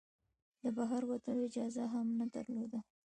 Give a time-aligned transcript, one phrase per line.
[0.61, 2.79] د بهر وتلو اجازه هم نه درلوده.